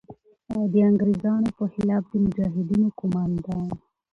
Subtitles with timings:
[0.53, 3.67] او د انگریزانو په خلاف د مجاهدینو قوماندان